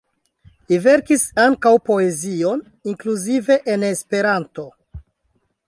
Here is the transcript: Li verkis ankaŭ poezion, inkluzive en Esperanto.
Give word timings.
Li 0.71 0.77
verkis 0.85 1.25
ankaŭ 1.43 1.73
poezion, 1.91 2.63
inkluzive 2.93 3.59
en 3.75 3.87
Esperanto. 3.91 4.67